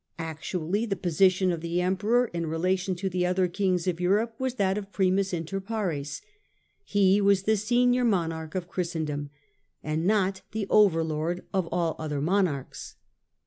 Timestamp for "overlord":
10.71-11.45